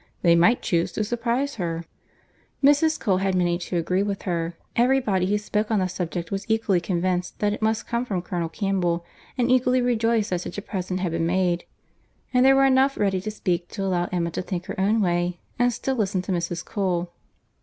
[0.23, 1.83] They might chuse to surprize her."
[2.63, 2.99] Mrs.
[2.99, 6.43] Cole had many to agree with her; every body who spoke on the subject was
[6.49, 9.05] equally convinced that it must come from Colonel Campbell,
[9.37, 11.65] and equally rejoiced that such a present had been made;
[12.33, 15.39] and there were enough ready to speak to allow Emma to think her own way,
[15.59, 16.65] and still listen to Mrs.
[16.65, 17.11] Cole.